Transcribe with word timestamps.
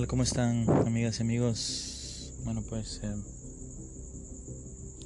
Tal? 0.00 0.06
¿Cómo 0.06 0.22
están, 0.22 0.68
amigas 0.86 1.18
y 1.18 1.22
amigos? 1.22 2.32
Bueno, 2.44 2.62
pues 2.68 3.00
eh, 3.02 3.14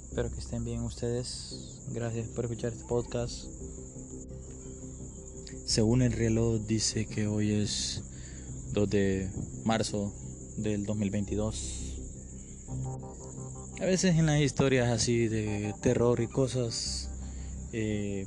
espero 0.09 0.31
que 0.31 0.39
estén 0.39 0.64
bien 0.64 0.83
ustedes. 0.83 1.83
Gracias 1.92 2.28
por 2.28 2.45
escuchar 2.45 2.73
este 2.73 2.84
podcast. 2.84 3.47
Según 5.64 6.03
el 6.03 6.12
reloj 6.12 6.61
dice 6.67 7.06
que 7.06 7.27
hoy 7.27 7.53
es 7.53 8.03
2 8.73 8.91
de 8.91 9.31
marzo 9.64 10.12
del 10.59 10.84
2022. 10.84 11.98
A 13.81 13.86
veces 13.86 14.17
en 14.17 14.27
las 14.27 14.41
historias 14.41 14.91
así 14.91 15.29
de 15.29 15.75
terror 15.83 16.20
y 16.20 16.29
cosas 16.29 17.11
eh, 17.73 18.25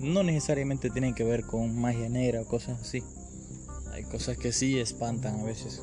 no 0.00 0.22
necesariamente 0.22 0.90
tienen 0.90 1.14
que 1.14 1.24
ver 1.24 1.44
con 1.44 1.78
magia 1.78 2.08
negra 2.08 2.40
o 2.42 2.46
cosas 2.46 2.80
así 2.80 3.02
hay 3.98 4.04
cosas 4.04 4.36
que 4.38 4.52
sí 4.52 4.78
espantan 4.78 5.40
a 5.40 5.42
veces. 5.42 5.82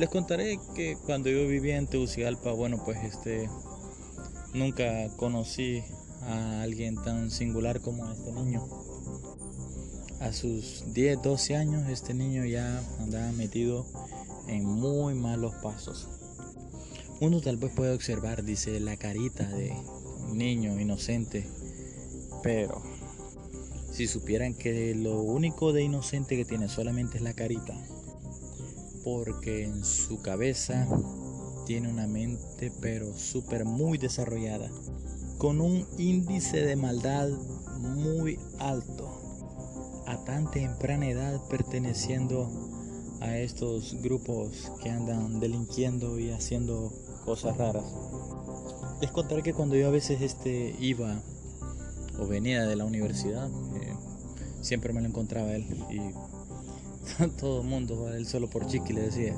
Les 0.00 0.08
contaré 0.08 0.58
que 0.74 0.96
cuando 0.96 1.28
yo 1.28 1.46
vivía 1.46 1.76
en 1.76 1.86
Tegucigalpa, 1.86 2.52
bueno, 2.52 2.82
pues 2.82 3.04
este 3.04 3.50
nunca 4.54 5.10
conocí 5.18 5.82
a 6.22 6.62
alguien 6.62 6.94
tan 6.94 7.30
singular 7.30 7.82
como 7.82 8.10
este 8.10 8.32
niño. 8.32 8.66
A 10.20 10.32
sus 10.32 10.94
10, 10.94 11.20
12 11.20 11.54
años 11.54 11.90
este 11.90 12.14
niño 12.14 12.46
ya 12.46 12.82
andaba 12.98 13.30
metido 13.32 13.84
en 14.48 14.64
muy 14.64 15.12
malos 15.12 15.52
pasos. 15.56 16.08
Uno 17.20 17.42
tal 17.42 17.58
vez 17.58 17.70
puede 17.74 17.94
observar, 17.94 18.42
dice, 18.42 18.80
la 18.80 18.96
carita 18.96 19.46
de 19.50 19.70
un 20.30 20.38
niño 20.38 20.80
inocente, 20.80 21.46
pero 22.42 22.82
si 23.92 24.06
supieran 24.06 24.54
que 24.54 24.94
lo 24.94 25.20
único 25.20 25.74
de 25.74 25.82
inocente 25.82 26.38
que 26.38 26.46
tiene 26.46 26.70
solamente 26.70 27.18
es 27.18 27.22
la 27.22 27.34
carita, 27.34 27.74
porque 29.04 29.64
en 29.64 29.84
su 29.84 30.20
cabeza 30.20 30.86
tiene 31.66 31.88
una 31.88 32.06
mente 32.06 32.72
pero 32.80 33.16
súper 33.16 33.64
muy 33.64 33.98
desarrollada, 33.98 34.70
con 35.38 35.60
un 35.60 35.86
índice 35.98 36.58
de 36.62 36.76
maldad 36.76 37.28
muy 37.78 38.38
alto, 38.58 40.02
a 40.06 40.24
tan 40.24 40.50
temprana 40.50 41.08
edad 41.08 41.40
perteneciendo 41.48 42.50
a 43.20 43.36
estos 43.38 43.94
grupos 44.02 44.72
que 44.82 44.90
andan 44.90 45.40
delinquiendo 45.40 46.18
y 46.18 46.30
haciendo 46.30 46.92
cosas 47.24 47.56
raras. 47.56 47.84
Les 49.00 49.10
contaré 49.10 49.42
que 49.42 49.54
cuando 49.54 49.76
yo 49.76 49.86
a 49.86 49.90
veces 49.90 50.20
este 50.20 50.74
iba 50.80 51.22
o 52.18 52.26
venía 52.26 52.66
de 52.66 52.76
la 52.76 52.84
universidad, 52.84 53.48
eh, 53.76 53.94
siempre 54.60 54.92
me 54.92 55.00
lo 55.00 55.08
encontraba 55.08 55.52
él 55.54 55.66
todo 57.38 57.62
el 57.62 57.66
mundo, 57.66 58.12
él 58.12 58.26
solo 58.26 58.48
por 58.48 58.66
chiqui 58.66 58.92
le 58.92 59.02
decía. 59.02 59.36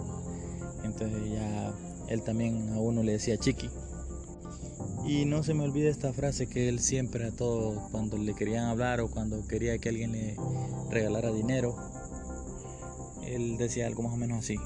Entonces 0.84 1.31
ya 1.31 1.75
él 2.09 2.22
también 2.22 2.71
a 2.71 2.81
uno 2.81 3.03
le 3.03 3.12
decía 3.12 3.37
chiqui. 3.37 3.71
Y 5.06 5.25
no 5.25 5.43
se 5.43 5.53
me 5.55 5.65
olvida 5.65 5.91
esta 5.91 6.12
frase 6.12 6.47
que 6.47 6.69
él 6.69 6.78
siempre 6.78 7.27
a 7.27 7.33
todos, 7.33 7.91
cuando 7.91 8.16
le 8.19 8.34
querían 8.34 8.66
hablar 8.66 9.00
o 9.00 9.10
cuando 9.10 9.47
quería 9.49 9.77
que 9.78 9.88
alguien 9.88 10.12
le 10.12 10.37
regalara 10.91 11.33
dinero, 11.33 11.77
él 13.27 13.56
decía 13.56 13.87
algo 13.87 14.03
más 14.03 14.12
o 14.12 14.16
menos 14.16 14.39
así. 14.39 14.56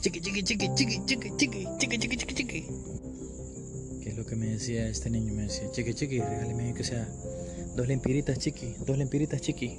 Chiqui, 0.00 0.20
chiqui, 0.20 0.42
chiqui, 0.42 0.68
chiqui, 0.74 1.04
chiqui, 1.04 1.36
chiqui, 1.36 1.66
chiqui, 1.78 1.98
chiqui, 1.98 2.16
chiqui, 2.16 2.34
chiqui. 2.34 2.66
Que 4.02 4.10
es 4.10 4.16
lo 4.16 4.24
que 4.24 4.36
me 4.36 4.46
decía 4.46 4.86
este 4.86 5.10
niño, 5.10 5.34
me 5.34 5.42
decía, 5.44 5.70
chiqui, 5.72 5.94
chiqui, 5.94 6.20
regáleme 6.20 6.74
que 6.74 6.84
sea 6.84 7.08
dos 7.74 7.88
lempiritas 7.88 8.38
chiqui, 8.38 8.74
dos 8.86 8.96
lempiritas 8.96 9.40
chiqui. 9.40 9.78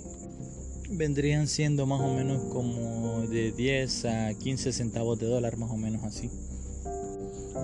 Vendrían 0.90 1.48
siendo 1.48 1.86
más 1.86 2.02
o 2.02 2.14
menos 2.14 2.44
como 2.46 3.28
de 3.28 3.52
10 3.52 4.06
a 4.06 4.34
15 4.34 4.72
centavos 4.72 5.20
de 5.20 5.28
dólar, 5.28 5.58
más 5.58 5.70
o 5.72 5.78
menos 5.78 6.04
así. 6.04 6.30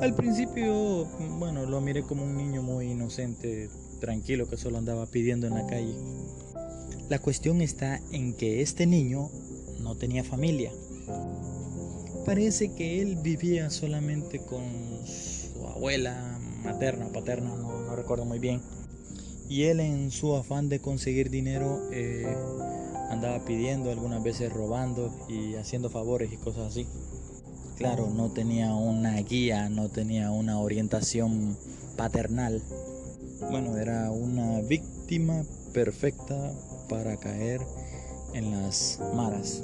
Al 0.01 0.13
principio, 0.15 1.05
bueno, 1.39 1.65
lo 1.65 1.79
miré 1.79 2.03
como 2.03 2.23
un 2.23 2.35
niño 2.35 2.61
muy 2.61 2.91
inocente, 2.91 3.69
tranquilo, 4.01 4.49
que 4.49 4.57
solo 4.57 4.77
andaba 4.77 5.05
pidiendo 5.05 5.47
en 5.47 5.53
la 5.53 5.65
calle. 5.67 5.95
La 7.09 7.19
cuestión 7.19 7.61
está 7.61 8.01
en 8.11 8.33
que 8.33 8.61
este 8.61 8.85
niño 8.85 9.29
no 9.79 9.95
tenía 9.95 10.23
familia. 10.23 10.71
Parece 12.25 12.73
que 12.73 13.01
él 13.01 13.17
vivía 13.21 13.69
solamente 13.69 14.39
con 14.39 14.63
su 15.05 15.65
abuela 15.67 16.39
materna 16.63 17.07
o 17.07 17.11
paterna, 17.11 17.55
no, 17.55 17.95
recuerdo 17.95 18.25
muy 18.25 18.39
bien 18.39 18.61
y 19.49 19.63
él 19.63 19.79
en 19.81 20.09
su 20.09 20.35
afán 20.35 20.69
de 20.69 20.79
conseguir 20.79 21.29
dinero 21.29 21.81
eh, 21.91 22.35
andaba 23.13 23.43
pidiendo, 23.45 23.91
algunas 23.91 24.23
veces 24.23 24.51
robando 24.51 25.13
y 25.29 25.55
haciendo 25.55 25.89
favores 25.89 26.31
y 26.31 26.37
cosas 26.37 26.67
así. 26.67 26.87
Claro, 27.77 28.09
no 28.09 28.31
tenía 28.31 28.73
una 28.75 29.15
guía, 29.21 29.69
no 29.69 29.89
tenía 29.89 30.31
una 30.31 30.59
orientación 30.59 31.57
paternal. 31.97 32.61
Bueno, 33.49 33.77
era 33.77 34.11
una 34.11 34.61
víctima 34.61 35.43
perfecta 35.73 36.53
para 36.89 37.17
caer 37.17 37.61
en 38.33 38.51
las 38.51 38.99
maras. 39.15 39.61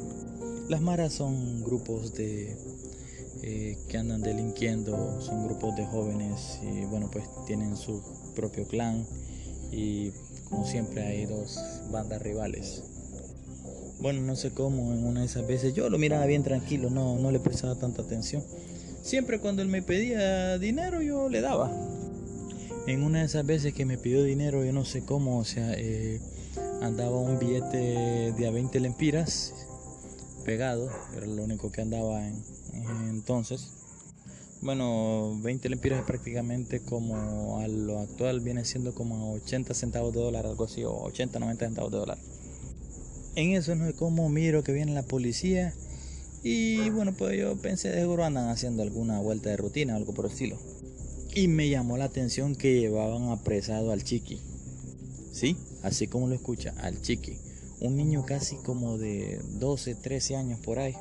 Las 0.67 0.81
maras 0.81 1.13
son 1.13 1.63
grupos 1.63 2.13
de 2.13 2.55
eh, 3.41 3.77
que 3.87 3.97
andan 3.97 4.21
delinquiendo, 4.21 5.21
son 5.21 5.45
grupos 5.45 5.75
de 5.75 5.85
jóvenes 5.85 6.59
y 6.61 6.85
bueno 6.85 7.09
pues 7.11 7.23
tienen 7.47 7.77
su 7.77 8.03
propio 8.35 8.67
clan 8.67 9.05
y 9.71 10.11
como 10.49 10.65
siempre 10.65 11.03
hay 11.03 11.25
dos 11.25 11.59
bandas 11.91 12.21
rivales. 12.21 12.98
Bueno, 13.99 14.21
no 14.21 14.35
sé 14.35 14.51
cómo 14.51 14.93
en 14.93 15.05
una 15.05 15.21
de 15.21 15.25
esas 15.25 15.45
veces 15.45 15.73
yo 15.73 15.89
lo 15.89 15.97
miraba 15.97 16.25
bien 16.25 16.43
tranquilo, 16.43 16.89
no, 16.89 17.17
no 17.17 17.31
le 17.31 17.39
prestaba 17.39 17.75
tanta 17.75 18.01
atención. 18.01 18.43
Siempre 19.01 19.39
cuando 19.39 19.61
él 19.61 19.67
me 19.67 19.81
pedía 19.81 20.57
dinero 20.57 21.01
yo 21.01 21.29
le 21.29 21.41
daba. 21.41 21.71
En 22.87 23.03
una 23.03 23.19
de 23.19 23.25
esas 23.25 23.45
veces 23.45 23.73
que 23.73 23.85
me 23.85 23.97
pidió 23.97 24.23
dinero, 24.23 24.63
yo 24.63 24.73
no 24.73 24.85
sé 24.85 25.03
cómo, 25.03 25.37
o 25.37 25.45
sea, 25.45 25.73
eh, 25.73 26.19
andaba 26.81 27.17
un 27.19 27.37
billete 27.37 28.31
de 28.31 28.47
a 28.47 28.51
20 28.51 28.79
lempiras 28.79 29.53
pegado, 30.45 30.89
era 31.15 31.27
lo 31.27 31.43
único 31.43 31.71
que 31.71 31.81
andaba 31.81 32.25
en 32.25 32.41
entonces. 33.09 33.71
Bueno, 34.61 35.37
20 35.41 35.69
lempiras 35.69 35.99
es 35.99 36.05
prácticamente 36.05 36.81
como 36.81 37.59
a 37.59 37.67
lo 37.67 37.99
actual 37.99 38.41
viene 38.41 38.65
siendo 38.65 38.93
como 38.93 39.33
80 39.33 39.73
centavos 39.73 40.13
de 40.13 40.19
dólar, 40.19 40.45
algo 40.45 40.65
así, 40.65 40.83
o 40.83 40.93
80, 40.93 41.39
90 41.39 41.65
centavos 41.65 41.91
de 41.91 41.97
dólar. 41.97 42.17
En 43.35 43.51
eso 43.51 43.75
no 43.75 43.87
es 43.87 43.95
como 43.95 44.29
miro 44.29 44.63
que 44.63 44.73
viene 44.73 44.93
la 44.93 45.03
policía 45.03 45.73
y 46.43 46.89
bueno, 46.89 47.13
pues 47.13 47.37
yo 47.37 47.55
pensé 47.57 47.89
de 47.89 47.99
seguro 47.99 48.23
andan 48.23 48.49
haciendo 48.49 48.83
alguna 48.83 49.19
vuelta 49.19 49.49
de 49.49 49.57
rutina, 49.57 49.95
algo 49.95 50.13
por 50.13 50.25
el 50.25 50.31
estilo. 50.31 50.57
Y 51.35 51.47
me 51.47 51.69
llamó 51.69 51.97
la 51.97 52.05
atención 52.05 52.55
que 52.55 52.79
llevaban 52.79 53.29
apresado 53.29 53.91
al 53.91 54.03
chiqui. 54.03 54.39
Sí, 55.31 55.57
así 55.83 56.07
como 56.07 56.27
lo 56.27 56.35
escucha, 56.35 56.73
al 56.79 57.01
chiqui. 57.01 57.37
Un 57.81 57.95
niño 57.95 58.25
casi 58.25 58.55
como 58.57 58.97
de 58.97 59.39
12, 59.59 59.95
13 59.95 60.35
años 60.35 60.59
por 60.59 60.79
ahí 60.79 60.95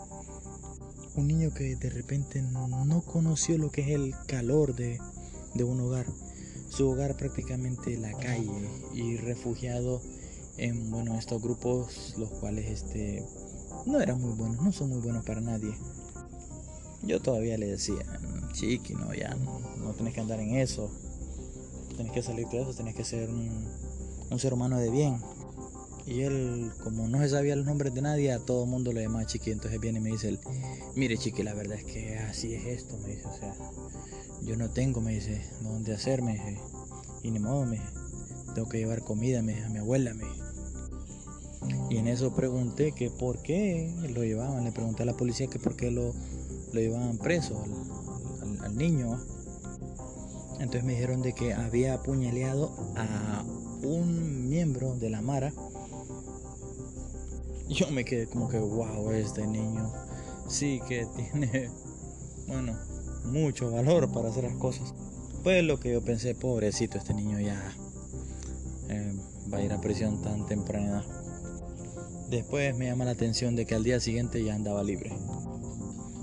un 1.19 1.27
niño 1.27 1.53
que 1.53 1.75
de 1.75 1.91
repente 1.91 2.41
no 2.43 3.03
conoció 3.05 3.59
lo 3.59 3.73
que 3.73 3.81
es 3.83 3.89
el 3.89 4.15
calor 4.29 4.77
de, 4.77 5.01
de 5.55 5.65
un 5.65 5.81
hogar. 5.81 6.07
Su 6.69 6.91
hogar 6.91 7.17
prácticamente 7.17 7.97
la 7.97 8.13
calle 8.13 8.69
y 8.95 9.17
refugiado 9.17 10.01
en 10.59 10.91
bueno 10.91 11.17
estos 11.17 11.41
grupos 11.41 12.15
los 12.19 12.31
cuales 12.31 12.67
este 12.67 13.25
no 13.87 14.01
eran 14.01 14.21
muy 14.21 14.35
buenos, 14.35 14.63
no 14.63 14.73
son 14.73 14.91
muy 14.91 15.01
buenos 15.01 15.25
para 15.25 15.41
nadie. 15.41 15.73
Yo 17.03 17.23
todavía 17.23 17.57
le 17.57 17.67
decía, 17.67 18.05
chiqui, 18.53 18.95
no, 18.95 19.15
ya 19.15 19.35
no, 19.37 19.61
no 19.79 20.13
que 20.13 20.21
andar 20.21 20.41
en 20.41 20.57
eso. 20.57 20.91
Tenés 21.97 22.13
que 22.13 22.23
salir 22.23 22.47
de 22.49 22.61
eso, 22.61 22.75
tenés 22.75 22.95
que 22.95 23.05
ser 23.05 23.31
un, 23.31 23.67
un 24.31 24.39
ser 24.39 24.53
humano 24.53 24.79
de 24.79 24.91
bien. 24.91 25.21
Y 26.07 26.23
él, 26.23 26.73
como 26.83 27.07
no 27.07 27.21
se 27.21 27.29
sabía 27.29 27.55
los 27.55 27.67
nombres 27.67 27.95
de 27.95 28.03
nadie, 28.03 28.33
a 28.33 28.39
todo 28.41 28.67
mundo 28.67 28.93
le 28.93 29.03
llamaba 29.03 29.27
chiqui. 29.27 29.53
Entonces 29.53 29.81
viene 29.81 29.99
y 30.01 30.03
me 30.03 30.11
dice, 30.11 30.29
él, 30.29 30.41
mire 30.97 31.17
chiqui, 31.17 31.43
la 31.43 31.55
verdad 31.55 31.79
es 31.79 31.85
que 31.85 32.19
así 32.19 32.55
es 32.55 32.67
esto, 32.67 32.97
me 32.99 33.15
dice. 33.15 33.27
O 33.27 33.37
sea, 33.37 33.55
yo 34.43 34.57
no 34.57 34.71
tengo, 34.71 35.01
me 35.01 35.15
dice, 35.15 35.41
dónde 35.63 35.95
hacerme. 35.95 36.59
Y 37.23 37.31
ni 37.31 37.39
modo, 37.39 37.65
me 37.65 37.81
tengo 38.55 38.69
que 38.69 38.79
llevar 38.79 39.03
comida 39.05 39.43
me, 39.43 39.63
a 39.63 39.69
mi 39.69 39.79
abuela, 39.79 40.15
me 40.15 40.25
Y 41.91 41.97
en 41.97 42.09
eso 42.09 42.35
pregunté 42.35 42.93
que 42.93 43.11
por 43.11 43.41
qué 43.43 43.93
lo 44.15 44.25
llevaban. 44.25 44.65
Le 44.65 44.73
pregunté 44.73 45.05
a 45.05 45.07
la 45.07 45.17
policía 45.17 45.47
que 45.47 45.59
por 45.59 45.77
qué 45.77 45.91
lo, 45.91 46.13
lo 46.73 46.81
llevaban 46.81 47.19
preso 47.19 47.63
al, 48.63 48.77
niño. 48.77 49.19
Entonces 50.61 50.85
me 50.85 50.93
dijeron 50.93 51.23
de 51.23 51.33
que 51.33 51.55
había 51.55 51.95
apuñaleado 51.95 52.73
a 52.97 53.45
un 53.83 54.49
miembro 54.49 54.95
de 54.97 55.09
la 55.09 55.23
Mara 55.23 55.53
yo 57.69 57.91
me 57.91 58.05
quedé 58.05 58.27
como 58.27 58.49
que, 58.49 58.59
wow, 58.59 59.11
este 59.13 59.47
niño 59.47 59.93
sí 60.49 60.81
que 60.89 61.07
tiene, 61.17 61.71
bueno, 62.47 62.77
mucho 63.25 63.71
valor 63.71 64.11
para 64.11 64.31
hacer 64.31 64.45
las 64.45 64.55
cosas. 64.55 64.95
Pues 65.43 65.63
lo 65.65 65.79
que 65.79 65.93
yo 65.93 66.03
pensé, 66.03 66.35
pobrecito, 66.35 66.99
este 66.99 67.15
niño 67.15 67.39
ya 67.41 67.73
eh, 68.89 69.15
va 69.53 69.59
a 69.59 69.63
ir 69.63 69.73
a 69.73 69.81
prisión 69.81 70.21
tan 70.23 70.47
temprana. 70.47 71.05
Después 72.31 72.77
me 72.77 72.87
llama 72.87 73.07
la 73.07 73.13
atención 73.13 73.57
de 73.57 73.65
que 73.65 73.75
al 73.75 73.85
día 73.85 74.01
siguiente 74.01 74.45
ya 74.45 74.55
andaba 74.55 74.83
libre. 74.83 75.13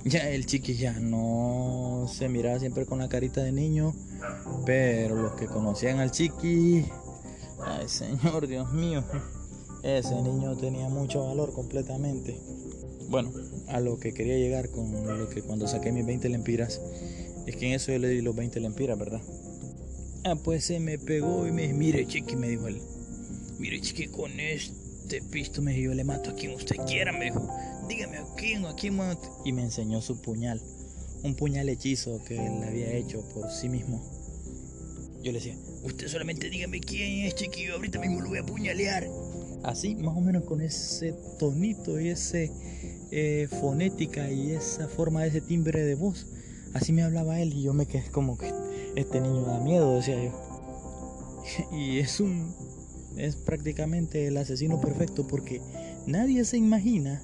Ya 0.03 0.29
el 0.29 0.45
chiqui 0.45 0.75
ya 0.75 0.99
no 0.99 2.07
se 2.13 2.29
miraba 2.29 2.59
siempre 2.59 2.85
con 2.85 2.99
la 2.99 3.09
carita 3.09 3.41
de 3.41 3.51
niño, 3.51 3.95
pero 4.67 5.15
los 5.15 5.33
que 5.33 5.47
conocían 5.47 5.99
al 5.99 6.11
chiqui, 6.11 6.85
ay 7.63 7.89
señor, 7.89 8.45
Dios 8.47 8.71
mío, 8.71 9.03
ese 9.81 10.21
niño 10.21 10.55
tenía 10.57 10.89
mucho 10.89 11.25
valor 11.25 11.53
completamente. 11.53 12.39
Bueno, 13.09 13.31
a 13.67 13.79
lo 13.79 13.97
que 13.99 14.13
quería 14.13 14.37
llegar 14.37 14.69
con 14.69 14.91
lo 15.19 15.27
que 15.29 15.41
cuando 15.41 15.67
saqué 15.67 15.91
mis 15.91 16.05
20 16.05 16.29
lempiras, 16.29 16.81
es 17.47 17.55
que 17.55 17.67
en 17.67 17.73
eso 17.73 17.91
yo 17.91 17.97
le 17.97 18.09
di 18.09 18.21
los 18.21 18.35
20 18.35 18.59
lempiras, 18.59 18.99
¿verdad? 18.99 19.21
Ah, 20.23 20.35
pues 20.35 20.65
se 20.65 20.79
me 20.79 20.99
pegó 20.99 21.47
y 21.47 21.51
me 21.51 21.63
dijo, 21.63 21.77
mire 21.77 22.05
chiqui, 22.05 22.35
me 22.35 22.47
dijo 22.47 22.67
él, 22.67 22.79
mire 23.57 23.81
chiqui, 23.81 24.05
con 24.05 24.39
este 25.05 25.21
pisto 25.21 25.61
me 25.61 25.71
dijo, 25.71 25.91
yo 25.91 25.93
le 25.93 26.03
mato 26.03 26.31
a 26.31 26.35
quien 26.35 26.55
usted 26.55 26.77
quiera, 26.87 27.11
me 27.11 27.25
dijo, 27.25 27.47
dígame 27.87 28.17
a 28.17 28.25
quién, 28.35 28.65
a 28.65 28.73
quién 28.73 28.97
mato. 28.97 29.41
Y 29.45 29.53
me 29.53 29.61
enseñó 29.61 30.01
su 30.01 30.19
puñal, 30.19 30.59
un 31.21 31.35
puñal 31.35 31.69
hechizo 31.69 32.23
que 32.23 32.35
él 32.35 32.63
había 32.63 32.91
hecho 32.91 33.23
por 33.29 33.51
sí 33.51 33.69
mismo. 33.69 34.01
Yo 35.21 35.31
le 35.31 35.33
decía, 35.33 35.55
usted 35.83 36.07
solamente 36.07 36.49
dígame 36.49 36.79
quién 36.79 37.27
es 37.27 37.35
chiqui, 37.35 37.65
yo 37.67 37.75
ahorita 37.75 37.99
mismo 37.99 38.19
lo 38.19 38.29
voy 38.29 38.39
a 38.39 38.45
puñalear 38.45 39.07
así 39.63 39.95
más 39.95 40.15
o 40.15 40.21
menos 40.21 40.43
con 40.43 40.61
ese 40.61 41.13
tonito 41.39 41.99
y 41.99 42.09
ese 42.09 42.51
eh, 43.11 43.47
fonética 43.59 44.29
y 44.29 44.51
esa 44.51 44.87
forma 44.87 45.23
de 45.23 45.29
ese 45.29 45.41
timbre 45.41 45.83
de 45.83 45.95
voz 45.95 46.27
así 46.75 46.93
me 46.93 47.01
hablaba 47.01 47.41
él 47.41 47.51
y 47.51 47.63
yo 47.63 47.73
me 47.73 47.87
quedé 47.87 48.11
como 48.11 48.37
que 48.37 48.53
este 48.95 49.21
niño 49.21 49.41
da 49.41 49.59
miedo 49.61 49.95
decía 49.95 50.23
yo 50.23 50.31
y 51.75 51.97
es 51.97 52.19
un 52.19 52.53
es 53.17 53.35
prácticamente 53.35 54.27
el 54.27 54.37
asesino 54.37 54.79
perfecto 54.81 55.27
porque 55.27 55.61
nadie 56.05 56.45
se 56.45 56.57
imagina 56.57 57.21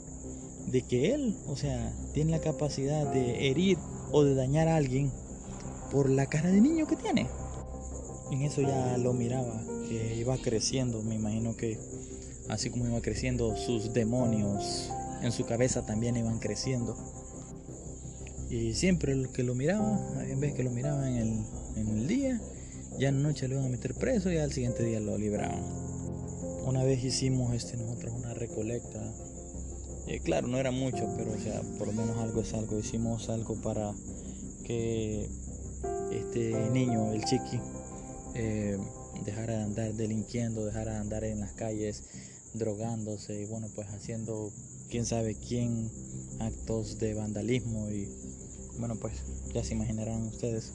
de 0.68 0.84
que 0.84 1.14
él 1.14 1.36
o 1.48 1.56
sea 1.56 1.94
tiene 2.14 2.32
la 2.32 2.40
capacidad 2.40 3.12
de 3.12 3.50
herir 3.50 3.78
o 4.12 4.24
de 4.24 4.36
dañar 4.36 4.68
a 4.68 4.76
alguien 4.76 5.12
por 5.92 6.10
la 6.10 6.28
cara 6.28 6.52
de 6.52 6.62
niño 6.62 6.88
que 6.88 6.96
tiene 6.96 7.28
en 8.32 8.42
eso 8.44 8.62
ya 8.62 8.98
lo 8.98 9.14
miraba 9.14 9.62
que 9.90 10.16
iba 10.16 10.38
creciendo 10.38 11.02
me 11.02 11.16
imagino 11.16 11.56
que 11.58 11.78
así 12.52 12.70
como 12.70 12.88
iba 12.88 13.02
creciendo, 13.02 13.56
sus 13.56 13.94
demonios 13.94 14.90
en 15.22 15.32
su 15.32 15.46
cabeza 15.46 15.86
también 15.86 16.18
iban 16.18 16.40
creciendo. 16.40 16.96
Y 18.50 18.74
siempre 18.74 19.14
el 19.14 19.30
que 19.30 19.44
lo 19.44 19.56
miraba, 19.56 19.98
en 20.28 20.40
vez 20.40 20.54
que 20.54 20.64
lo 20.64 20.72
miraba 20.72 21.08
en 21.10 21.16
el, 21.16 21.46
en 21.78 21.88
el 21.88 22.08
día, 22.08 22.42
ya 22.98 23.10
en 23.10 23.22
noche 23.22 23.48
lo 23.48 23.56
iban 23.56 23.66
a 23.66 23.70
meter 23.70 23.94
preso 23.96 24.32
y 24.32 24.38
al 24.38 24.52
siguiente 24.52 24.84
día 24.84 25.00
lo 25.00 25.18
libraban. 25.18 25.64
Una 26.66 26.84
vez 26.84 27.04
hicimos 27.04 27.54
este, 27.54 27.78
nosotros 27.78 28.14
una 28.16 28.34
recolecta. 28.34 29.02
Y 30.08 30.20
claro, 30.20 30.48
no 30.48 30.58
era 30.58 30.72
mucho, 30.72 31.08
pero 31.18 31.32
o 31.32 31.40
sea, 31.40 31.62
por 31.78 31.88
lo 31.88 31.94
menos 31.94 32.18
algo 32.18 32.42
es 32.42 32.54
algo. 32.54 32.78
Hicimos 32.78 33.30
algo 33.30 33.56
para 33.62 33.94
que 34.64 35.30
este 36.12 36.70
niño, 36.72 37.14
el 37.14 37.24
chiqui, 37.24 37.60
eh, 38.36 38.78
dejara 39.26 39.58
de 39.58 39.64
andar 39.64 39.94
delinquiendo, 39.94 40.66
dejara 40.66 40.94
de 40.94 40.98
andar 41.00 41.24
en 41.24 41.40
las 41.40 41.54
calles 41.54 42.04
drogándose 42.54 43.42
y 43.42 43.46
bueno 43.46 43.68
pues 43.74 43.88
haciendo 43.90 44.52
quién 44.90 45.06
sabe 45.06 45.36
quién 45.36 45.90
actos 46.40 47.00
de 47.00 47.14
vandalismo 47.14 47.90
y 47.90 48.10
bueno 48.78 48.96
pues 48.98 49.14
ya 49.54 49.64
se 49.64 49.74
imaginarán 49.74 50.24
ustedes 50.24 50.74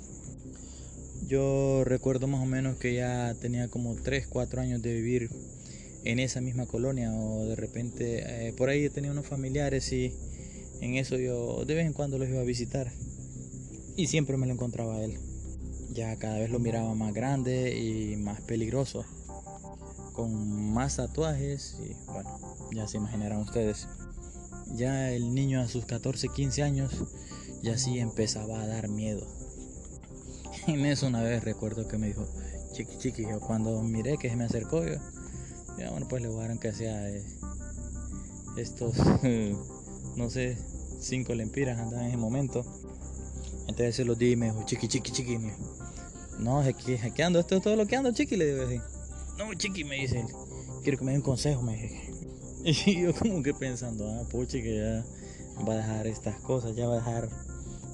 yo 1.26 1.84
recuerdo 1.84 2.26
más 2.26 2.42
o 2.42 2.46
menos 2.46 2.76
que 2.76 2.94
ya 2.94 3.34
tenía 3.40 3.68
como 3.68 3.94
3, 3.94 4.26
4 4.26 4.60
años 4.60 4.82
de 4.82 4.94
vivir 4.94 5.30
en 6.04 6.18
esa 6.18 6.40
misma 6.40 6.66
colonia 6.66 7.12
o 7.12 7.46
de 7.46 7.56
repente 7.56 8.48
eh, 8.48 8.52
por 8.52 8.68
ahí 8.68 8.88
tenía 8.90 9.10
unos 9.10 9.26
familiares 9.26 9.92
y 9.92 10.12
en 10.80 10.94
eso 10.94 11.16
yo 11.18 11.64
de 11.64 11.74
vez 11.74 11.86
en 11.86 11.92
cuando 11.92 12.18
los 12.18 12.28
iba 12.28 12.40
a 12.40 12.44
visitar 12.44 12.92
y 13.96 14.06
siempre 14.06 14.36
me 14.36 14.46
lo 14.46 14.52
encontraba 14.52 15.02
él. 15.02 15.18
Ya 15.92 16.16
cada 16.16 16.38
vez 16.38 16.50
lo 16.50 16.58
miraba 16.58 16.94
más 16.94 17.14
grande 17.14 17.76
y 17.78 18.16
más 18.16 18.40
peligroso 18.42 19.04
con 20.12 20.72
más 20.72 20.96
tatuajes 20.96 21.76
y 21.80 21.94
bueno, 22.10 22.38
ya 22.72 22.86
se 22.88 22.96
imaginarán 22.96 23.40
ustedes. 23.40 23.86
Ya 24.74 25.12
el 25.12 25.34
niño 25.34 25.60
a 25.60 25.68
sus 25.68 25.84
14, 25.84 26.28
15 26.28 26.62
años 26.62 26.92
ya 27.62 27.78
sí 27.78 27.98
empezaba 27.98 28.62
a 28.62 28.66
dar 28.66 28.88
miedo. 28.88 29.26
Eso 30.90 31.06
una 31.06 31.22
vez 31.22 31.44
recuerdo 31.44 31.86
que 31.88 31.98
me 31.98 32.08
dijo, 32.08 32.26
chiqui 32.72 32.98
chiqui, 32.98 33.22
yo 33.22 33.40
cuando 33.40 33.82
miré 33.82 34.16
que 34.18 34.28
se 34.28 34.36
me 34.36 34.44
acercó, 34.44 34.84
yo, 34.84 34.94
ya 35.78 35.90
bueno 35.90 36.06
pues 36.08 36.22
le 36.22 36.28
guardan 36.28 36.58
que 36.58 36.72
sea 36.72 37.08
eh, 37.08 37.24
estos, 38.56 38.96
no 40.16 40.30
sé, 40.30 40.56
cinco 41.00 41.34
lempiras 41.34 41.78
andaban 41.78 42.06
en 42.06 42.10
ese 42.10 42.16
momento. 42.16 42.64
Entonces 43.68 43.96
se 43.96 44.04
los 44.04 44.18
di 44.18 44.32
y 44.32 44.36
me 44.36 44.46
dijo, 44.46 44.62
chiqui 44.64 44.88
chiqui 44.88 45.12
chiqui. 45.12 45.38
no, 46.38 46.60
aquí, 46.60 46.94
aquí 46.94 47.22
ando, 47.22 47.40
esto 47.40 47.56
es 47.56 47.62
todo 47.62 47.76
lo 47.76 47.86
que 47.86 47.96
ando, 47.96 48.12
chiqui, 48.12 48.36
le 48.36 48.46
digo 48.46 48.64
así. 48.64 48.80
No, 49.38 49.52
chiqui, 49.54 49.84
me 49.84 49.96
dice 49.96 50.24
quiero 50.86 50.98
que 50.98 51.04
me 51.04 51.10
dé 51.10 51.18
un 51.18 51.24
consejo, 51.24 51.62
me 51.62 51.72
dije. 51.72 52.12
Y 52.86 53.02
yo 53.02 53.12
como 53.12 53.42
que 53.42 53.52
pensando, 53.52 54.08
ah, 54.08 54.24
puchi, 54.28 54.62
que 54.62 54.76
ya 54.76 55.64
va 55.64 55.72
a 55.72 55.76
dejar 55.78 56.06
estas 56.06 56.36
cosas, 56.40 56.76
ya 56.76 56.86
va 56.86 56.94
a 56.94 56.98
dejar 56.98 57.28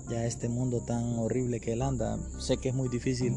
ya 0.09 0.25
este 0.26 0.49
mundo 0.49 0.80
tan 0.80 1.18
horrible 1.18 1.61
que 1.61 1.73
él 1.73 1.82
anda. 1.82 2.18
Sé 2.38 2.56
que 2.56 2.71
es 2.71 2.75
muy 2.75 2.88
difícil 2.88 3.35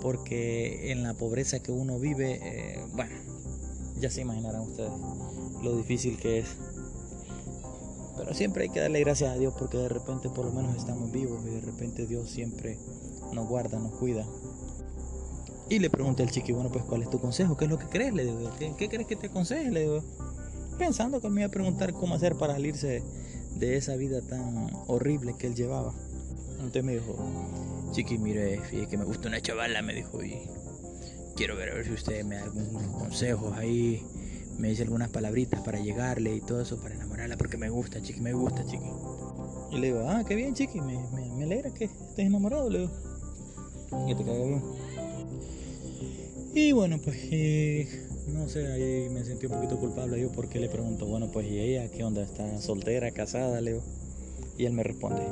porque 0.00 0.92
en 0.92 1.02
la 1.02 1.14
pobreza 1.14 1.60
que 1.60 1.72
uno 1.72 1.98
vive, 1.98 2.40
eh, 2.42 2.84
bueno, 2.94 3.14
ya 4.00 4.10
se 4.10 4.20
imaginarán 4.20 4.62
ustedes 4.62 4.92
lo 5.62 5.76
difícil 5.76 6.18
que 6.18 6.38
es. 6.38 6.56
Pero 8.16 8.34
siempre 8.34 8.64
hay 8.64 8.68
que 8.70 8.80
darle 8.80 9.00
gracias 9.00 9.30
a 9.30 9.38
Dios 9.38 9.54
porque 9.58 9.78
de 9.78 9.88
repente 9.88 10.28
por 10.28 10.44
lo 10.44 10.52
menos 10.52 10.76
estamos 10.76 11.12
vivos 11.12 11.40
y 11.46 11.50
de 11.50 11.60
repente 11.60 12.06
Dios 12.06 12.28
siempre 12.28 12.78
nos 13.32 13.48
guarda, 13.48 13.78
nos 13.78 13.92
cuida. 13.92 14.26
Y 15.70 15.78
le 15.80 15.90
pregunté 15.90 16.22
al 16.22 16.30
chiqui, 16.30 16.52
bueno, 16.52 16.70
pues 16.70 16.84
¿cuál 16.84 17.02
es 17.02 17.10
tu 17.10 17.20
consejo? 17.20 17.56
¿Qué 17.56 17.66
es 17.66 17.70
lo 17.70 17.78
que 17.78 17.86
crees? 17.86 18.14
Le 18.14 18.24
digo, 18.24 18.50
¿qué, 18.58 18.88
crees 18.88 19.06
que 19.06 19.16
te 19.16 19.26
aconseje? 19.26 19.70
Le 19.70 19.80
digo, 19.80 20.02
pensando 20.78 21.20
que 21.20 21.28
me 21.28 21.42
iba 21.42 21.48
a 21.48 21.50
preguntar 21.50 21.92
cómo 21.92 22.14
hacer 22.14 22.36
para 22.36 22.54
salirse 22.54 23.02
de 23.58 23.76
esa 23.76 23.96
vida 23.96 24.20
tan 24.22 24.70
horrible 24.86 25.34
que 25.38 25.48
él 25.48 25.54
llevaba. 25.54 25.92
Entonces 26.58 26.84
me 26.84 26.94
dijo, 26.94 27.16
chiqui, 27.92 28.18
mire, 28.18 28.60
fíjate 28.60 28.88
que 28.88 28.96
me 28.96 29.04
gusta 29.04 29.28
una 29.28 29.40
chavala, 29.40 29.82
me 29.82 29.94
dijo, 29.94 30.22
y 30.22 30.38
quiero 31.36 31.56
ver 31.56 31.70
a 31.70 31.74
ver 31.74 31.86
si 31.86 31.92
usted 31.92 32.24
me 32.24 32.36
da 32.36 32.44
algunos 32.44 32.82
consejos 32.96 33.56
ahí, 33.56 34.04
me 34.58 34.68
dice 34.68 34.82
algunas 34.82 35.08
palabritas 35.10 35.60
para 35.62 35.78
llegarle 35.78 36.34
y 36.34 36.40
todo 36.40 36.60
eso, 36.60 36.80
para 36.80 36.94
enamorarla, 36.94 37.36
porque 37.36 37.56
me 37.56 37.70
gusta, 37.70 38.02
chiqui, 38.02 38.20
me 38.20 38.32
gusta, 38.32 38.64
chiqui. 38.66 38.90
Y 39.70 39.78
le 39.78 39.88
digo, 39.88 40.08
ah, 40.08 40.24
qué 40.26 40.34
bien, 40.34 40.54
chiqui, 40.54 40.80
me, 40.80 40.98
me, 41.12 41.44
alegra 41.44 41.72
que 41.72 41.84
estés 41.84 42.26
enamorado, 42.26 42.68
le 42.68 42.80
digo, 42.80 42.92
que 44.06 44.14
te 44.14 44.24
caiga 44.24 44.44
bien. 44.44 44.62
Y 46.54 46.72
bueno, 46.72 46.98
pues 46.98 47.16
no 48.32 48.48
sé, 48.48 48.66
ahí 48.72 49.08
me 49.10 49.24
sentí 49.24 49.46
un 49.46 49.52
poquito 49.52 49.78
culpable 49.78 50.20
yo 50.20 50.30
porque 50.30 50.60
le 50.60 50.68
pregunto, 50.68 51.06
bueno, 51.06 51.30
pues 51.30 51.46
¿y 51.46 51.58
ella 51.58 51.90
qué 51.90 52.04
onda? 52.04 52.22
¿Está 52.22 52.60
soltera, 52.60 53.10
casada? 53.10 53.60
Leo. 53.60 53.82
Y 54.56 54.66
él 54.66 54.72
me 54.72 54.82
responde, 54.82 55.22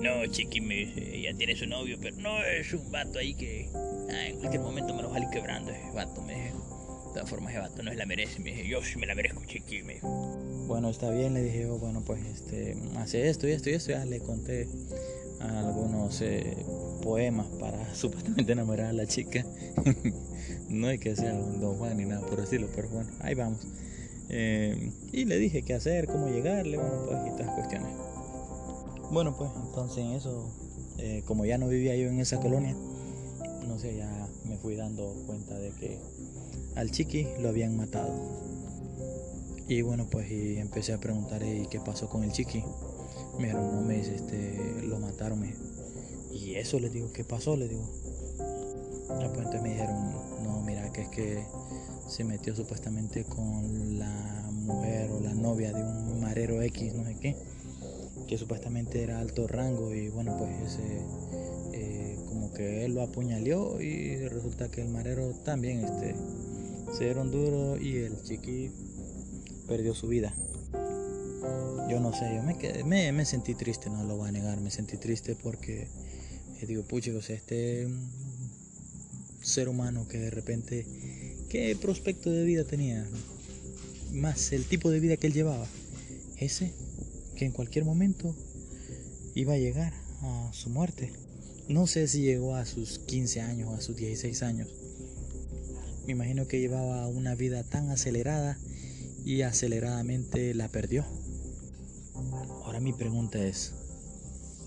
No, 0.00 0.26
chiqui, 0.26 0.60
me 0.60 0.82
ella 1.16 1.34
tiene 1.36 1.56
su 1.56 1.66
novio, 1.66 1.98
pero 2.00 2.16
no 2.16 2.42
es 2.42 2.72
un 2.72 2.90
vato 2.90 3.18
ahí 3.18 3.34
que 3.34 3.68
ah, 3.74 4.28
en 4.28 4.36
cualquier 4.36 4.62
momento 4.62 4.94
me 4.94 5.02
lo 5.02 5.10
va 5.10 5.16
a 5.16 5.20
ir 5.20 5.30
quebrando 5.30 5.70
ese 5.70 5.90
vato, 5.94 6.22
me. 6.22 6.34
De 6.34 7.20
todas 7.20 7.30
formas, 7.30 7.52
ese 7.52 7.60
vato 7.60 7.82
no 7.82 7.90
es 7.90 7.96
la 7.96 8.04
merece, 8.04 8.40
me 8.40 8.50
dije, 8.50 8.68
yo 8.68 8.82
sí 8.82 8.98
me 8.98 9.06
la 9.06 9.14
merezco, 9.14 9.42
chiqui, 9.46 9.82
me. 9.82 10.00
Bueno, 10.66 10.90
está 10.90 11.10
bien, 11.10 11.32
le 11.32 11.42
dije 11.42 11.62
yo, 11.62 11.78
bueno, 11.78 12.02
pues 12.04 12.20
este, 12.26 12.76
hace 12.96 13.28
esto 13.30 13.48
y 13.48 13.52
esto 13.52 13.70
y 13.70 13.72
esto, 13.72 13.92
ya 13.92 14.04
le 14.04 14.20
conté 14.20 14.68
algunos 15.40 16.20
eh, 16.20 16.56
poemas 17.02 17.46
para 17.58 17.94
supuestamente 17.94 18.52
enamorar 18.52 18.86
a 18.86 18.92
la 18.92 19.06
chica. 19.06 19.46
no 20.68 20.88
hay 20.88 20.98
que 20.98 21.14
sea 21.16 21.34
un 21.34 21.60
don 21.60 21.76
Juan 21.76 21.96
ni 21.96 22.04
nada 22.04 22.26
por 22.26 22.40
decirlo, 22.40 22.68
pero 22.74 22.88
bueno, 22.88 23.10
ahí 23.20 23.34
vamos. 23.34 23.66
Eh, 24.28 24.90
y 25.12 25.24
le 25.24 25.38
dije 25.38 25.62
qué 25.62 25.74
hacer, 25.74 26.06
cómo 26.06 26.28
llegarle, 26.28 26.78
bueno, 26.78 27.04
pues 27.06 27.18
y 27.26 27.36
todas 27.36 27.54
cuestiones. 27.54 27.90
Bueno, 29.10 29.36
pues 29.36 29.50
entonces 29.64 29.98
en 29.98 30.12
eso, 30.12 30.50
eh, 30.98 31.22
como 31.26 31.44
ya 31.44 31.58
no 31.58 31.68
vivía 31.68 31.94
yo 31.96 32.08
en 32.08 32.18
esa 32.18 32.40
colonia, 32.40 32.74
no 33.66 33.78
sé, 33.78 33.96
ya 33.96 34.28
me 34.44 34.56
fui 34.56 34.74
dando 34.74 35.14
cuenta 35.26 35.54
de 35.58 35.70
que 35.70 35.98
al 36.74 36.90
chiqui 36.90 37.26
lo 37.40 37.48
habían 37.48 37.76
matado. 37.76 38.12
Y 39.68 39.82
bueno, 39.82 40.06
pues 40.10 40.30
y 40.30 40.58
empecé 40.58 40.92
a 40.92 40.98
preguntar, 40.98 41.42
¿y 41.42 41.66
qué 41.68 41.80
pasó 41.80 42.08
con 42.08 42.22
el 42.22 42.32
chiqui? 42.32 42.62
Me 43.38 43.46
dijeron, 43.46 43.74
no, 43.74 43.82
me 43.82 43.96
dice, 43.96 44.14
este, 44.14 44.82
lo 44.82 44.98
mataron. 44.98 45.40
Me. 45.40 45.54
Y 46.32 46.54
eso 46.54 46.78
le 46.78 46.88
digo, 46.88 47.12
¿qué 47.12 47.24
pasó? 47.24 47.56
Le 47.56 47.68
digo. 47.68 47.84
De 49.08 49.20
repente 49.20 49.60
me 49.60 49.70
dijeron, 49.70 50.12
que 50.96 51.02
es 51.02 51.08
que 51.08 51.46
se 52.08 52.24
metió 52.24 52.56
supuestamente 52.56 53.24
con 53.24 53.98
la 53.98 54.48
mujer 54.50 55.10
o 55.10 55.20
la 55.20 55.34
novia 55.34 55.72
de 55.72 55.82
un 55.82 56.20
marero 56.20 56.62
X, 56.62 56.94
no 56.94 57.04
sé 57.04 57.16
qué, 57.20 57.36
que 58.26 58.38
supuestamente 58.38 59.02
era 59.02 59.20
alto 59.20 59.46
rango 59.46 59.94
y 59.94 60.08
bueno, 60.08 60.36
pues 60.38 60.72
ese, 60.72 61.02
eh, 61.74 62.18
como 62.28 62.50
que 62.52 62.86
él 62.86 62.94
lo 62.94 63.02
apuñaleó 63.02 63.80
y 63.80 64.16
resulta 64.28 64.70
que 64.70 64.80
el 64.80 64.88
marero 64.88 65.32
también 65.44 65.84
este, 65.84 66.14
se 66.96 67.04
dieron 67.04 67.30
duro 67.30 67.76
y 67.78 67.96
el 67.98 68.22
chiqui 68.22 68.70
perdió 69.68 69.94
su 69.94 70.08
vida. 70.08 70.32
Yo 71.90 72.00
no 72.00 72.12
sé, 72.12 72.34
yo 72.34 72.42
me, 72.42 72.56
quedé, 72.56 72.84
me, 72.84 73.12
me, 73.12 73.24
sentí 73.26 73.54
triste, 73.54 73.90
no 73.90 74.02
lo 74.02 74.16
voy 74.16 74.30
a 74.30 74.32
negar, 74.32 74.60
me 74.60 74.70
sentí 74.70 74.96
triste 74.96 75.36
porque 75.36 75.88
eh, 76.60 76.66
digo, 76.66 76.84
pucha, 76.84 77.12
o 77.14 77.20
sea, 77.20 77.36
este 77.36 77.86
ser 79.46 79.68
humano 79.68 80.08
que 80.08 80.18
de 80.18 80.30
repente, 80.30 80.84
¿qué 81.48 81.76
prospecto 81.80 82.30
de 82.30 82.44
vida 82.44 82.64
tenía? 82.64 83.06
Más 84.12 84.52
el 84.52 84.64
tipo 84.64 84.90
de 84.90 84.98
vida 84.98 85.16
que 85.16 85.28
él 85.28 85.32
llevaba. 85.32 85.66
Ese 86.36 86.72
que 87.36 87.44
en 87.44 87.52
cualquier 87.52 87.84
momento 87.84 88.34
iba 89.34 89.54
a 89.54 89.58
llegar 89.58 89.94
a 90.22 90.50
su 90.52 90.68
muerte. 90.68 91.12
No 91.68 91.86
sé 91.86 92.08
si 92.08 92.22
llegó 92.22 92.56
a 92.56 92.66
sus 92.66 92.98
15 92.98 93.40
años, 93.40 93.72
a 93.72 93.80
sus 93.80 93.96
16 93.96 94.42
años. 94.42 94.68
Me 96.06 96.12
imagino 96.12 96.48
que 96.48 96.60
llevaba 96.60 97.06
una 97.06 97.34
vida 97.34 97.62
tan 97.62 97.90
acelerada 97.90 98.58
y 99.24 99.42
aceleradamente 99.42 100.54
la 100.54 100.68
perdió. 100.68 101.04
Ahora 102.64 102.80
mi 102.80 102.92
pregunta 102.92 103.44
es, 103.44 103.74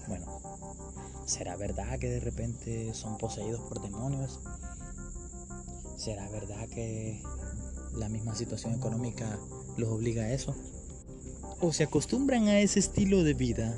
bueno, 0.08 0.42
¿será 1.26 1.56
verdad 1.56 2.00
que 2.00 2.10
de 2.10 2.20
repente 2.20 2.94
son 2.94 3.18
poseídos 3.18 3.62
por 3.62 3.82
demonios? 3.82 4.40
¿Será 6.00 6.30
verdad 6.30 6.66
que 6.70 7.22
la 7.98 8.08
misma 8.08 8.34
situación 8.34 8.74
económica 8.74 9.38
los 9.76 9.90
obliga 9.90 10.24
a 10.24 10.32
eso? 10.32 10.56
¿O 11.60 11.74
se 11.74 11.84
acostumbran 11.84 12.48
a 12.48 12.62
ese 12.62 12.80
estilo 12.80 13.22
de 13.26 13.34
vida 13.34 13.78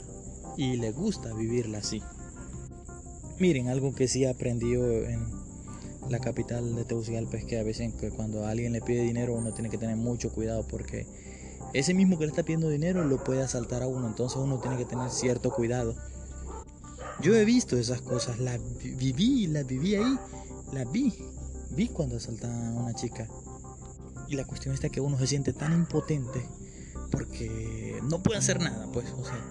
y 0.55 0.77
les 0.77 0.95
gusta 0.95 1.33
vivirla 1.33 1.79
así? 1.79 1.99
Miren, 3.39 3.69
algo 3.69 3.95
que 3.95 4.07
sí 4.07 4.25
aprendió 4.25 4.85
en 5.03 5.25
la 6.09 6.19
capital 6.19 6.75
de 6.75 6.85
Tegucigalpa 6.85 7.37
es 7.37 7.45
que 7.45 7.57
a 7.57 7.63
veces 7.63 7.91
cuando 8.15 8.45
alguien 8.45 8.73
le 8.73 8.81
pide 8.81 9.01
dinero 9.01 9.33
uno 9.33 9.55
tiene 9.55 9.71
que 9.71 9.79
tener 9.79 9.95
mucho 9.95 10.31
cuidado 10.31 10.67
porque 10.67 11.07
ese 11.73 11.95
mismo 11.95 12.19
que 12.19 12.25
le 12.25 12.29
está 12.29 12.43
pidiendo 12.43 12.69
dinero 12.69 13.03
lo 13.03 13.23
puede 13.23 13.41
asaltar 13.41 13.81
a 13.81 13.87
uno, 13.87 14.07
entonces 14.07 14.37
uno 14.37 14.59
tiene 14.59 14.77
que 14.77 14.85
tener 14.85 15.09
cierto 15.09 15.49
cuidado. 15.51 15.95
Yo 17.19 17.33
he 17.33 17.45
visto 17.45 17.77
esas 17.77 18.03
cosas, 18.03 18.37
las 18.37 18.59
viví, 18.79 19.47
las 19.47 19.65
viví 19.65 19.95
ahí, 19.95 20.19
las 20.71 20.91
vi 20.91 21.15
vi 21.75 21.87
cuando 21.87 22.17
asaltaban 22.17 22.77
a 22.77 22.79
una 22.79 22.93
chica. 22.93 23.27
Y 24.27 24.35
la 24.35 24.45
cuestión 24.45 24.73
está 24.73 24.89
que 24.89 25.01
uno 25.01 25.17
se 25.17 25.27
siente 25.27 25.53
tan 25.53 25.73
impotente 25.73 26.45
porque 27.11 27.99
no 28.03 28.23
puede 28.23 28.39
hacer 28.39 28.61
nada, 28.61 28.87
pues, 28.93 29.11
o 29.11 29.25
sea, 29.25 29.43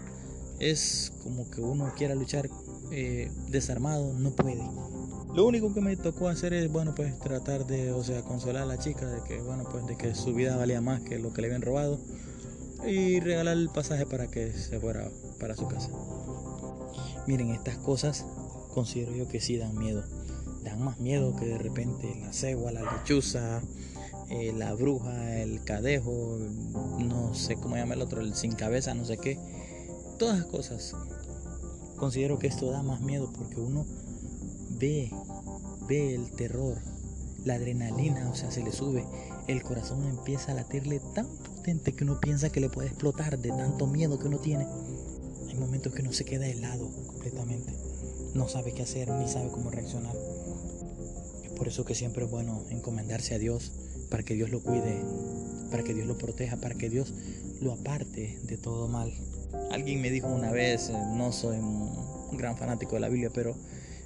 es 0.59 1.13
como 1.23 1.51
que 1.51 1.61
uno 1.61 1.93
quiera 1.97 2.15
luchar 2.15 2.49
eh, 2.91 3.31
desarmado, 3.49 4.13
no 4.15 4.31
puede. 4.31 4.63
Lo 5.35 5.47
único 5.47 5.73
que 5.73 5.81
me 5.81 5.97
tocó 5.97 6.29
hacer 6.29 6.53
es, 6.55 6.73
bueno, 6.73 6.95
pues 6.95 7.19
tratar 7.19 7.67
de, 7.67 7.93
o 7.93 8.03
sea, 8.03 8.23
consolar 8.23 8.63
a 8.63 8.67
la 8.67 8.79
chica 8.79 9.07
de 9.07 9.23
que, 9.23 9.41
bueno, 9.41 9.65
pues 9.71 9.87
de 9.87 9.97
que 9.97 10.15
su 10.15 10.35
vida 10.35 10.57
valía 10.57 10.81
más 10.81 11.03
que 11.03 11.19
lo 11.19 11.33
que 11.33 11.43
le 11.43 11.49
habían 11.49 11.63
robado 11.63 12.01
y 12.87 13.21
regalar 13.21 13.57
el 13.57 13.69
pasaje 13.69 14.07
para 14.07 14.29
que 14.29 14.53
se 14.53 14.81
fuera 14.81 15.11
para 15.39 15.55
su 15.55 15.69
casa. 15.69 15.91
Miren, 17.27 17.51
estas 17.51 17.77
cosas 17.77 18.25
considero 18.73 19.15
yo 19.15 19.29
que 19.29 19.41
sí 19.41 19.57
dan 19.57 19.77
miedo 19.77 20.03
dan 20.63 20.83
más 20.83 20.99
miedo 20.99 21.35
que 21.37 21.47
de 21.47 21.59
repente 21.59 22.15
la 22.21 22.33
cegua, 22.33 22.73
la 22.73 22.83
lechuza, 22.83 23.61
eh, 24.31 24.53
la 24.57 24.75
bruja, 24.75 25.41
el 25.41 25.63
cadejo, 25.65 26.39
no 26.99 27.35
sé 27.35 27.57
cómo 27.57 27.77
llama 27.77 27.95
el 27.95 28.03
otro, 28.03 28.21
el 28.21 28.35
sin 28.35 28.53
cabeza, 28.53 28.95
no 28.95 29.05
sé 29.05 29.19
qué. 29.19 29.39
Todas 30.19 30.39
las 30.39 30.47
cosas. 30.47 30.95
Considero 31.97 32.39
que 32.39 32.47
esto 32.47 32.71
da 32.71 32.83
más 32.83 33.01
miedo 33.01 33.33
porque 33.37 33.61
uno 33.61 33.85
ve, 34.79 35.11
ve 35.89 36.15
el 36.15 36.31
terror, 36.31 36.79
la 37.45 37.55
adrenalina, 37.55 38.31
o 38.31 38.35
sea, 38.35 38.51
se 38.51 38.63
le 38.63 38.73
sube, 38.73 39.05
el 39.49 39.63
corazón 39.63 40.07
empieza 40.07 40.53
a 40.53 40.55
latirle 40.55 41.01
tan 41.15 41.27
potente 41.27 41.93
que 41.93 42.05
uno 42.05 42.21
piensa 42.21 42.51
que 42.51 42.61
le 42.61 42.71
puede 42.71 42.89
explotar 42.89 43.39
de 43.39 43.51
tanto 43.51 43.87
miedo 43.87 44.19
que 44.19 44.29
uno 44.29 44.39
tiene. 44.39 44.67
Hay 45.49 45.57
momentos 45.57 45.93
que 45.93 46.03
uno 46.03 46.13
se 46.13 46.25
queda 46.25 46.47
helado 46.47 46.89
completamente, 47.07 47.75
no 48.35 48.49
sabe 48.49 48.73
qué 48.73 48.83
hacer 48.83 49.11
ni 49.11 49.29
sabe 49.29 49.51
cómo 49.51 49.71
reaccionar. 49.71 50.15
Por 51.61 51.69
eso 51.69 51.85
que 51.85 51.95
siempre 51.95 52.25
es 52.25 52.31
bueno 52.31 52.65
encomendarse 52.71 53.35
a 53.35 53.39
Dios 53.39 53.71
para 54.09 54.23
que 54.23 54.33
Dios 54.33 54.49
lo 54.49 54.63
cuide, 54.63 55.05
para 55.71 55.85
que 55.85 55.93
Dios 55.93 56.07
lo 56.07 56.17
proteja, 56.17 56.57
para 56.57 56.75
que 56.75 56.89
Dios 56.89 57.13
lo 57.61 57.75
aparte 57.75 58.39
de 58.45 58.57
todo 58.57 58.89
mal. 58.89 59.13
Alguien 59.71 60.01
me 60.01 60.11
dijo 60.11 60.27
una 60.27 60.53
vez, 60.53 60.89
eh, 60.89 60.95
no 60.95 61.33
soy 61.33 61.59
un 61.59 62.35
gran 62.39 62.57
fanático 62.57 62.95
de 62.95 63.01
la 63.01 63.11
Biblia, 63.11 63.29
pero 63.35 63.55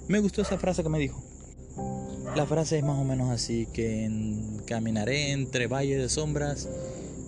me 0.09 0.19
gustó 0.19 0.41
esa 0.41 0.57
frase 0.57 0.83
que 0.83 0.89
me 0.89 0.99
dijo. 0.99 1.23
La 2.35 2.45
frase 2.45 2.79
es 2.79 2.83
más 2.83 2.99
o 2.99 3.05
menos 3.05 3.29
así, 3.29 3.69
que 3.71 4.11
caminaré 4.65 5.31
entre 5.31 5.67
valles 5.67 5.97
de 5.97 6.09
sombras 6.09 6.67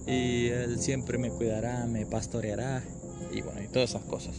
y 0.08 0.48
Él 0.48 0.82
siempre 0.82 1.18
me 1.18 1.30
cuidará, 1.30 1.86
me 1.86 2.06
pastoreará 2.06 2.84
y 3.32 3.40
bueno, 3.40 3.64
y 3.64 3.70
todas 3.70 3.92
esas 3.92 4.04
cosas. 4.04 4.36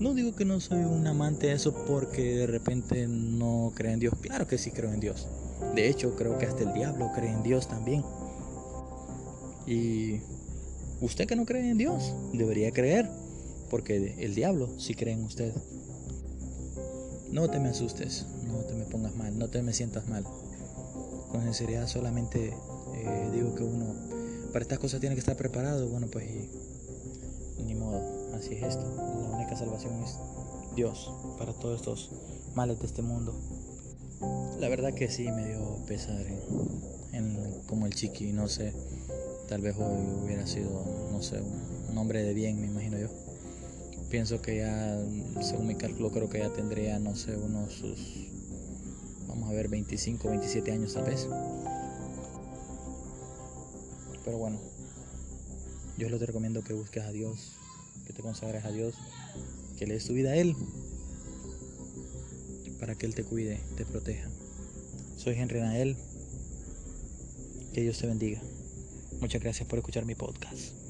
No 0.00 0.12
digo 0.12 0.34
que 0.34 0.44
no 0.44 0.60
soy 0.60 0.80
un 0.80 1.06
amante 1.06 1.46
de 1.46 1.52
eso 1.52 1.72
porque 1.86 2.36
de 2.36 2.46
repente 2.46 3.06
no 3.06 3.72
creo 3.76 3.92
en 3.92 4.00
Dios. 4.00 4.14
Claro 4.20 4.48
que 4.48 4.58
sí 4.58 4.72
creo 4.72 4.92
en 4.92 4.98
Dios. 4.98 5.28
De 5.74 5.88
hecho, 5.88 6.16
creo 6.16 6.36
que 6.36 6.46
hasta 6.46 6.64
el 6.64 6.72
diablo 6.72 7.12
cree 7.14 7.30
en 7.30 7.42
Dios 7.44 7.68
también. 7.68 8.02
Y 9.66 10.20
usted 11.00 11.26
que 11.26 11.36
no 11.36 11.46
cree 11.46 11.70
en 11.70 11.78
Dios, 11.78 12.12
debería 12.32 12.72
creer. 12.72 13.08
Porque 13.70 14.16
el 14.18 14.34
diablo 14.34 14.68
sí 14.78 14.94
cree 14.94 15.14
en 15.14 15.24
usted. 15.24 15.52
No 17.30 17.48
te 17.48 17.60
me 17.60 17.68
asustes, 17.68 18.26
no 18.46 18.58
te 18.64 18.74
me 18.74 18.84
pongas 18.84 19.14
mal, 19.16 19.38
no 19.38 19.48
te 19.48 19.62
me 19.62 19.72
sientas 19.72 20.08
mal. 20.08 20.24
Con 21.30 21.42
sinceridad 21.44 21.86
solamente 21.86 22.52
eh, 22.94 23.30
digo 23.32 23.54
que 23.54 23.62
uno 23.62 23.94
para 24.52 24.62
estas 24.62 24.78
cosas 24.78 25.00
tiene 25.00 25.14
que 25.14 25.20
estar 25.20 25.36
preparado. 25.36 25.88
Bueno, 25.88 26.08
pues 26.08 26.26
ni 27.64 27.74
modo, 27.74 28.02
así 28.36 28.54
es 28.54 28.62
esto 28.62 29.33
salvación 29.56 30.02
es 30.02 30.18
Dios 30.74 31.12
para 31.38 31.52
todos 31.52 31.80
estos 31.80 32.10
males 32.54 32.78
de 32.80 32.86
este 32.86 33.02
mundo. 33.02 33.34
La 34.58 34.68
verdad 34.68 34.94
que 34.94 35.08
sí 35.08 35.30
me 35.30 35.46
dio 35.46 35.84
pesar 35.86 36.24
en, 37.12 37.62
como 37.66 37.86
el 37.86 37.94
chiqui, 37.94 38.32
no 38.32 38.48
sé, 38.48 38.72
tal 39.48 39.60
vez 39.60 39.76
hoy 39.76 40.06
hubiera 40.24 40.46
sido, 40.46 40.70
no 41.12 41.22
sé, 41.22 41.40
un 41.90 41.98
hombre 41.98 42.22
de 42.22 42.34
bien, 42.34 42.60
me 42.60 42.66
imagino 42.66 42.98
yo. 42.98 43.08
Pienso 44.10 44.40
que 44.40 44.58
ya, 44.58 44.98
según 45.42 45.66
mi 45.66 45.74
cálculo, 45.74 46.10
creo 46.10 46.28
que 46.28 46.38
ya 46.38 46.52
tendría, 46.52 46.98
no 46.98 47.16
sé, 47.16 47.36
unos 47.36 47.72
sus, 47.74 48.28
vamos 49.26 49.50
a 49.50 49.52
ver, 49.52 49.68
25, 49.68 50.28
27 50.28 50.72
años 50.72 50.94
tal 50.94 51.04
vez. 51.04 51.28
Pero 54.24 54.38
bueno, 54.38 54.58
yo 55.98 56.08
les 56.08 56.20
recomiendo 56.20 56.62
que 56.62 56.72
busques 56.72 57.04
a 57.04 57.10
Dios, 57.10 57.56
que 58.06 58.12
te 58.12 58.22
consagres 58.22 58.64
a 58.64 58.70
Dios, 58.70 58.94
que 59.78 59.86
le 59.86 59.94
des 59.94 60.04
tu 60.04 60.12
vida 60.12 60.30
a 60.30 60.36
Él, 60.36 60.54
para 62.78 62.94
que 62.94 63.06
Él 63.06 63.14
te 63.14 63.24
cuide, 63.24 63.60
te 63.76 63.84
proteja. 63.84 64.30
Soy 65.16 65.34
Henry 65.34 65.60
Nael, 65.60 65.96
que 67.72 67.82
Dios 67.82 67.98
te 67.98 68.06
bendiga. 68.06 68.42
Muchas 69.20 69.42
gracias 69.42 69.68
por 69.68 69.78
escuchar 69.78 70.04
mi 70.04 70.14
podcast. 70.14 70.83